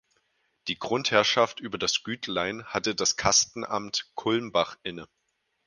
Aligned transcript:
Die 0.67 0.79
Grundherrschaft 0.79 1.59
über 1.59 1.77
das 1.77 2.01
Gütlein 2.01 2.65
hatte 2.65 2.95
das 2.95 3.17
Kastenamt 3.17 4.09
Kulmbach 4.15 4.77
inne. 4.81 5.07